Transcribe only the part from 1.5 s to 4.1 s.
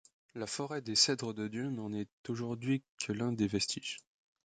n’en est aujourd’hui que l’un des vestiges.